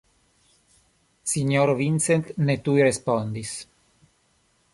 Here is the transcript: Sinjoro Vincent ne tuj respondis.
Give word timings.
Sinjoro 1.33 1.75
Vincent 1.83 2.33
ne 2.49 2.57
tuj 2.69 2.81
respondis. 2.89 3.53